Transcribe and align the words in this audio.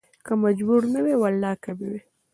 که 0.25 0.33
مجبور 0.43 0.81
نه 0.93 0.99
وى 1.05 1.15
ولا 1.21 1.53
کې 1.61 1.71
مې 1.79 1.97